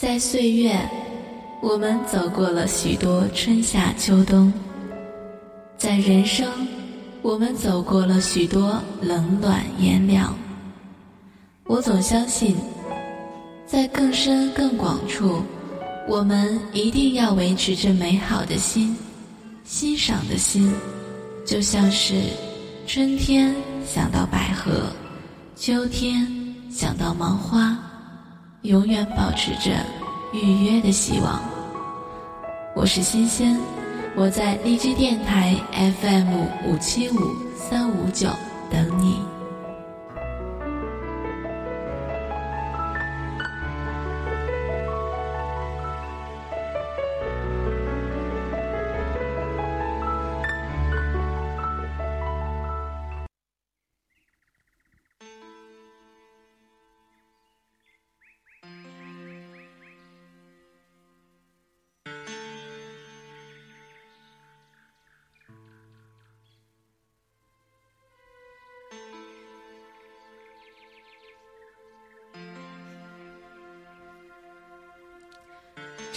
[0.00, 0.80] 在岁月，
[1.60, 4.50] 我们走过了许多春夏秋冬；
[5.76, 6.48] 在人生，
[7.20, 10.34] 我们走过了许多冷暖炎凉。
[11.64, 12.56] 我总相信，
[13.66, 15.42] 在更深更广处，
[16.08, 18.96] 我们一定要维持着美好的心，
[19.64, 20.72] 欣赏的心，
[21.44, 22.22] 就像是
[22.86, 23.54] 春天
[23.86, 24.80] 想到百合，
[25.56, 26.26] 秋天
[26.70, 27.76] 想到芒花，
[28.62, 29.70] 永远保持着
[30.34, 31.40] 预约的希望。
[32.76, 33.58] 我是新鲜，
[34.14, 37.14] 我在荔枝电台 FM 五七五
[37.56, 38.28] 三五九
[38.70, 39.39] 等你。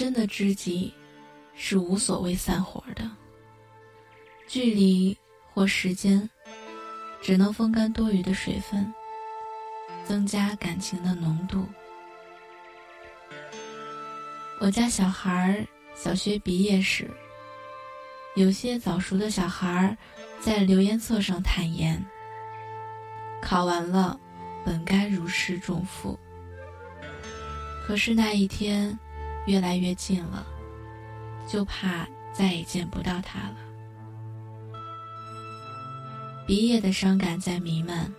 [0.03, 0.93] 真的知己，
[1.55, 3.09] 是无所谓散伙的。
[4.49, 5.17] 距离
[5.53, 6.29] 或时间，
[7.21, 8.93] 只能风干多余的水分，
[10.03, 11.65] 增加感情的浓度。
[14.59, 17.09] 我家小孩小学毕业时，
[18.35, 19.97] 有些早熟的小孩
[20.41, 22.05] 在留言册上坦言：
[23.41, 24.19] 考完了，
[24.65, 26.19] 本该如释重负。
[27.87, 28.99] 可是那一天。
[29.45, 30.45] 越来越近了，
[31.47, 33.55] 就怕再也见不到他了。
[36.45, 38.11] 毕业的伤感在弥漫，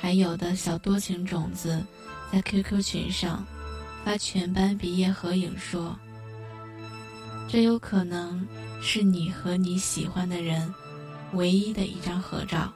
[0.00, 1.84] 还有的小多情种子
[2.32, 3.44] 在 QQ 群上
[4.04, 5.96] 发全班毕业合影，说
[7.48, 8.46] ：“这有可能
[8.80, 10.72] 是你和你喜欢的人
[11.32, 12.72] 唯一的一张合照。”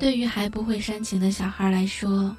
[0.00, 2.36] 对于还不会煽情的小孩来说，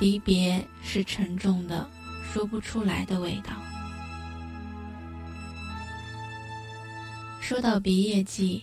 [0.00, 1.86] 离别是沉重的，
[2.32, 3.52] 说不出来的味道。
[7.38, 8.62] 说到毕业季，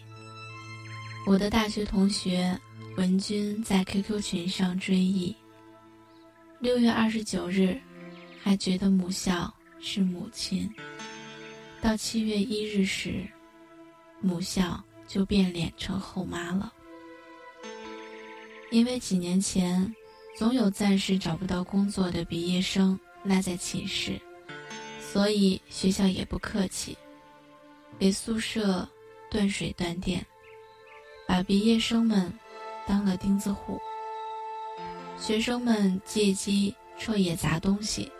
[1.27, 2.59] 我的大学同学
[2.95, 5.35] 文君在 QQ 群上追忆：
[6.59, 7.79] 六月二十九日，
[8.41, 10.67] 还觉得母校是母亲；
[11.79, 13.27] 到七月一日时，
[14.21, 16.73] 母校就变脸成后妈了，
[18.71, 19.93] 因为几年前。
[20.37, 24.21] 总有暂时找不到工作的毕业生赖在寝室，
[25.01, 26.95] 所以学校也不客气，
[27.97, 28.87] 给宿舍
[29.31, 30.23] 断水断电，
[31.27, 32.31] 把毕业生们
[32.85, 33.79] 当了钉子户。
[35.19, 38.11] 学生们借机彻夜砸东西，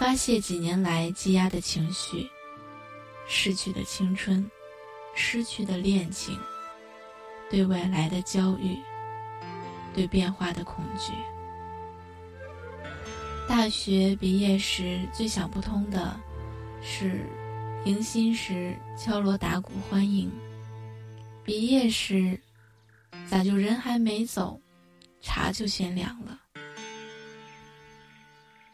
[0.00, 2.28] 发泄几年来积压的情绪，
[3.28, 4.50] 逝去的青春，
[5.14, 6.36] 失去的恋情，
[7.48, 8.76] 对未来的焦虑。
[9.94, 11.12] 对变化的恐惧。
[13.48, 16.18] 大学毕业时最想不通的，
[16.80, 17.26] 是
[17.84, 20.30] 迎新时敲锣打鼓欢迎，
[21.44, 22.40] 毕业时
[23.26, 24.60] 咋就人还没走，
[25.20, 26.40] 茶就先凉了。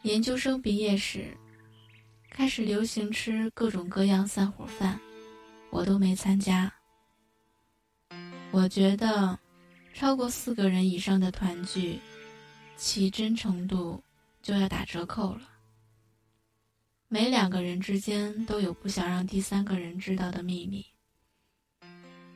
[0.03, 1.35] 研究生毕业时，
[2.29, 4.99] 开始流行吃各种各样散伙饭，
[5.71, 6.71] 我都没参加。
[8.51, 9.39] 我觉得。
[9.99, 11.99] 超过四个人以上的团聚，
[12.75, 14.03] 其真诚度
[14.43, 15.41] 就要打折扣了。
[17.07, 20.85] 每两个人之间都有不想让第三个人知道的秘密，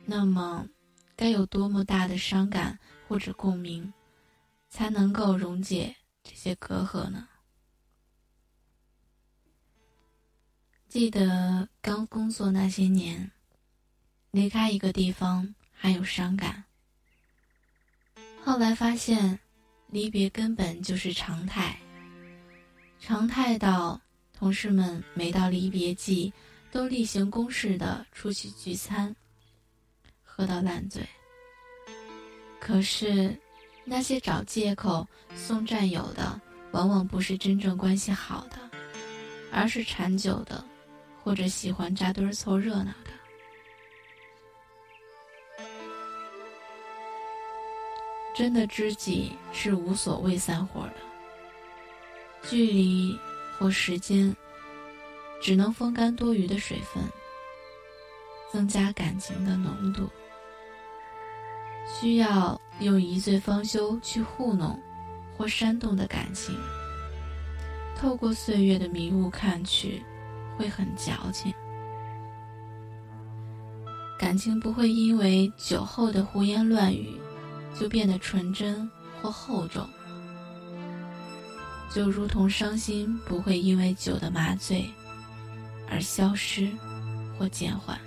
[0.04, 0.66] 那么
[1.14, 3.92] 该有多么大的伤感或者共鸣，
[4.68, 5.94] 才能够溶解
[6.24, 7.28] 这些隔阂呢？
[10.88, 13.30] 记得刚工作那些年，
[14.32, 16.64] 离开一个地方还有伤感。
[18.44, 19.38] 后来发现，
[19.86, 21.78] 离别根本就是常态。
[22.98, 24.00] 常态到
[24.36, 26.32] 同事们每到离别季，
[26.72, 29.14] 都例行公事的出去聚餐，
[30.24, 31.08] 喝到烂醉。
[32.58, 33.38] 可是，
[33.84, 35.06] 那些找借口
[35.36, 36.40] 送战友的，
[36.72, 38.58] 往往不是真正关系好的，
[39.52, 40.64] 而是馋酒的，
[41.22, 43.10] 或者喜欢扎堆凑热闹的。
[48.34, 50.94] 真的知己是无所谓散伙的，
[52.48, 53.18] 距离
[53.58, 54.34] 或时间，
[55.40, 57.02] 只能风干多余的水分，
[58.50, 60.08] 增加感情的浓度。
[61.86, 64.80] 需要用一醉方休去糊弄，
[65.36, 66.56] 或煽动的感情，
[67.96, 70.02] 透过岁月的迷雾看去，
[70.56, 71.52] 会很矫情。
[74.18, 77.20] 感情不会因为酒后的胡言乱语，
[77.78, 78.88] 就变得纯真
[79.20, 79.88] 或厚重，
[81.90, 84.88] 就如同伤心不会因为酒的麻醉
[85.90, 86.70] 而消失
[87.38, 87.98] 或减缓。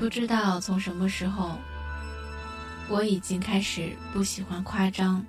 [0.00, 1.56] 不知道从什么时候，
[2.88, 5.24] 我已经开始不喜欢夸张、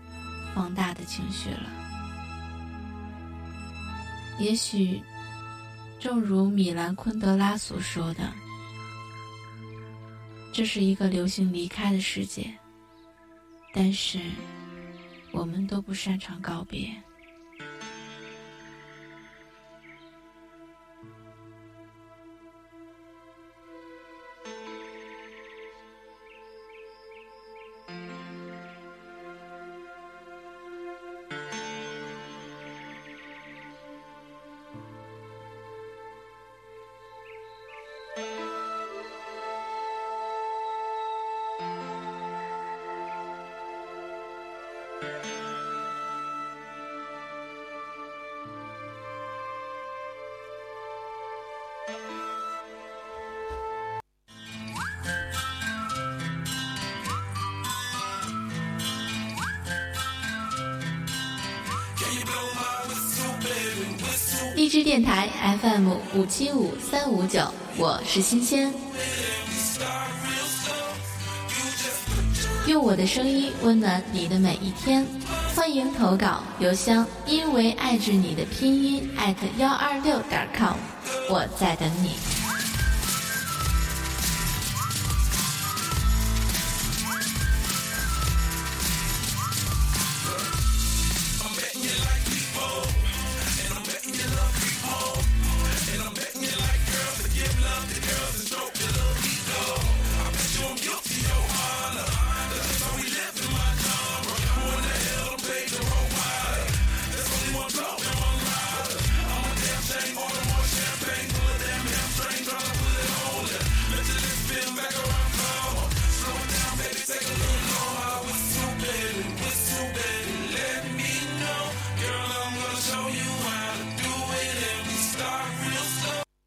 [0.54, 1.70] 放大的情绪了。
[4.38, 5.02] 也许，
[6.06, 8.32] 正如米兰昆德拉所说的，
[10.54, 12.56] 这是一个流行离开的世界，
[13.74, 14.20] 但是
[15.32, 16.96] 我们都不擅长告别。
[64.66, 65.30] 荔枝电台
[65.62, 67.40] FM 五七五三五九，
[67.78, 68.74] 我是新鲜，
[72.66, 75.06] 用我的声音温暖你的每一天，
[75.56, 80.74] 欢迎投稿邮箱，因为爱着你的拼音艾特幺二六点 com，
[81.30, 82.35] 我在等你。